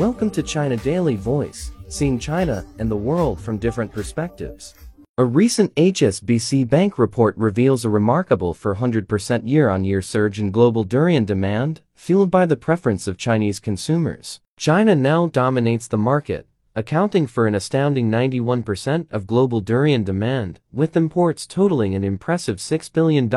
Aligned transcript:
Welcome 0.00 0.30
to 0.30 0.42
China 0.42 0.78
Daily 0.78 1.14
Voice, 1.14 1.72
seeing 1.88 2.18
China 2.18 2.64
and 2.78 2.90
the 2.90 2.96
world 2.96 3.38
from 3.38 3.58
different 3.58 3.92
perspectives. 3.92 4.72
A 5.18 5.24
recent 5.26 5.74
HSBC 5.74 6.66
Bank 6.70 6.98
report 6.98 7.36
reveals 7.36 7.84
a 7.84 7.90
remarkable 7.90 8.54
400% 8.54 9.42
year-on-year 9.46 10.00
surge 10.00 10.40
in 10.40 10.52
global 10.52 10.84
durian 10.84 11.26
demand, 11.26 11.82
fueled 11.94 12.30
by 12.30 12.46
the 12.46 12.56
preference 12.56 13.06
of 13.06 13.18
Chinese 13.18 13.60
consumers. 13.60 14.40
China 14.56 14.94
now 14.94 15.26
dominates 15.26 15.86
the 15.86 15.98
market, 15.98 16.46
accounting 16.74 17.26
for 17.26 17.46
an 17.46 17.54
astounding 17.54 18.10
91% 18.10 19.06
of 19.10 19.26
global 19.26 19.60
durian 19.60 20.02
demand, 20.02 20.60
with 20.72 20.96
imports 20.96 21.46
totaling 21.46 21.94
an 21.94 22.04
impressive 22.04 22.56
$6 22.56 22.90
billion 22.94 23.28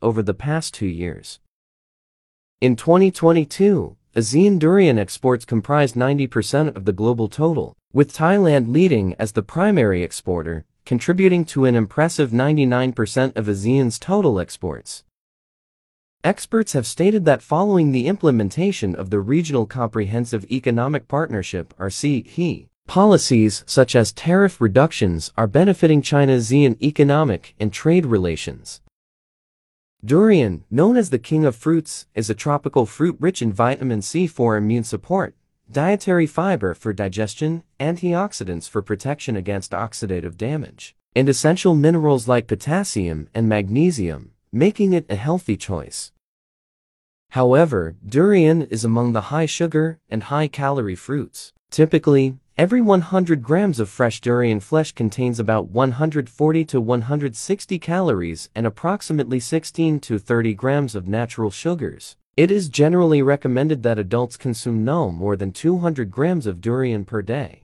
over 0.00 0.22
the 0.22 0.32
past 0.32 0.74
two 0.74 0.86
years. 0.86 1.40
In 2.60 2.76
2022, 2.76 3.96
ASEAN 4.16 4.60
durian 4.60 4.96
exports 4.96 5.44
comprised 5.44 5.96
90% 5.96 6.76
of 6.76 6.84
the 6.84 6.92
global 6.92 7.26
total, 7.26 7.76
with 7.92 8.12
Thailand 8.12 8.72
leading 8.72 9.16
as 9.18 9.32
the 9.32 9.42
primary 9.42 10.04
exporter, 10.04 10.64
contributing 10.86 11.44
to 11.46 11.64
an 11.64 11.74
impressive 11.74 12.30
99% 12.30 13.34
of 13.34 13.46
ASEAN's 13.46 13.98
total 13.98 14.38
exports. 14.38 15.02
Experts 16.22 16.74
have 16.74 16.86
stated 16.86 17.24
that 17.24 17.42
following 17.42 17.90
the 17.90 18.06
implementation 18.06 18.94
of 18.94 19.10
the 19.10 19.18
Regional 19.18 19.66
Comprehensive 19.66 20.44
Economic 20.48 21.08
Partnership 21.08 21.74
RCEP, 21.76 22.68
policies 22.86 23.64
such 23.66 23.96
as 23.96 24.12
tariff 24.12 24.60
reductions 24.60 25.32
are 25.36 25.48
benefiting 25.48 26.00
China's 26.00 26.50
ASEAN 26.50 26.80
economic 26.80 27.56
and 27.58 27.72
trade 27.72 28.06
relations. 28.06 28.80
Durian, 30.04 30.64
known 30.70 30.98
as 30.98 31.08
the 31.08 31.18
king 31.18 31.46
of 31.46 31.56
fruits, 31.56 32.06
is 32.14 32.28
a 32.28 32.34
tropical 32.34 32.84
fruit 32.84 33.16
rich 33.18 33.40
in 33.40 33.50
vitamin 33.50 34.02
C 34.02 34.26
for 34.26 34.54
immune 34.54 34.84
support, 34.84 35.34
dietary 35.72 36.26
fiber 36.26 36.74
for 36.74 36.92
digestion, 36.92 37.62
antioxidants 37.80 38.68
for 38.68 38.82
protection 38.82 39.34
against 39.34 39.70
oxidative 39.70 40.36
damage, 40.36 40.94
and 41.16 41.26
essential 41.26 41.74
minerals 41.74 42.28
like 42.28 42.46
potassium 42.46 43.28
and 43.34 43.48
magnesium, 43.48 44.32
making 44.52 44.92
it 44.92 45.06
a 45.08 45.16
healthy 45.16 45.56
choice. 45.56 46.12
However, 47.30 47.96
durian 48.06 48.60
is 48.60 48.84
among 48.84 49.14
the 49.14 49.32
high 49.32 49.46
sugar 49.46 50.00
and 50.10 50.24
high 50.24 50.48
calorie 50.48 50.94
fruits. 50.94 51.54
Typically, 51.70 52.36
Every 52.56 52.80
100 52.80 53.42
grams 53.42 53.80
of 53.80 53.88
fresh 53.88 54.20
durian 54.20 54.60
flesh 54.60 54.92
contains 54.92 55.40
about 55.40 55.70
140 55.70 56.64
to 56.66 56.80
160 56.80 57.78
calories 57.80 58.48
and 58.54 58.64
approximately 58.64 59.40
16 59.40 59.98
to 59.98 60.20
30 60.20 60.54
grams 60.54 60.94
of 60.94 61.08
natural 61.08 61.50
sugars. 61.50 62.14
It 62.36 62.52
is 62.52 62.68
generally 62.68 63.22
recommended 63.22 63.82
that 63.82 63.98
adults 63.98 64.36
consume 64.36 64.84
no 64.84 65.10
more 65.10 65.34
than 65.34 65.50
200 65.50 66.12
grams 66.12 66.46
of 66.46 66.60
durian 66.60 67.04
per 67.04 67.22
day. 67.22 67.60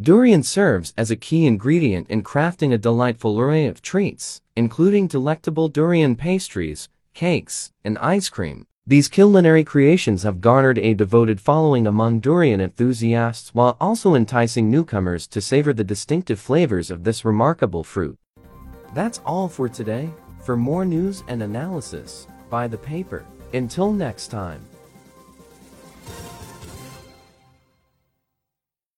Durian 0.00 0.44
serves 0.44 0.94
as 0.96 1.10
a 1.10 1.16
key 1.16 1.44
ingredient 1.44 2.08
in 2.08 2.22
crafting 2.22 2.72
a 2.72 2.78
delightful 2.78 3.40
array 3.40 3.66
of 3.66 3.82
treats, 3.82 4.40
including 4.54 5.08
delectable 5.08 5.66
durian 5.66 6.14
pastries, 6.14 6.88
cakes, 7.12 7.72
and 7.82 7.98
ice 7.98 8.28
cream. 8.28 8.68
These 8.86 9.08
culinary 9.08 9.64
creations 9.64 10.24
have 10.24 10.42
garnered 10.42 10.78
a 10.78 10.92
devoted 10.92 11.40
following 11.40 11.86
among 11.86 12.20
durian 12.20 12.60
enthusiasts 12.60 13.54
while 13.54 13.78
also 13.80 14.14
enticing 14.14 14.70
newcomers 14.70 15.26
to 15.28 15.40
savor 15.40 15.72
the 15.72 15.82
distinctive 15.82 16.38
flavors 16.38 16.90
of 16.90 17.02
this 17.02 17.24
remarkable 17.24 17.82
fruit. 17.82 18.18
That's 18.92 19.22
all 19.24 19.48
for 19.48 19.70
today. 19.70 20.10
For 20.42 20.54
more 20.54 20.84
news 20.84 21.24
and 21.28 21.42
analysis, 21.42 22.26
buy 22.50 22.68
the 22.68 22.76
paper. 22.76 23.24
Until 23.54 23.90
next 23.90 24.28
time. 24.28 24.60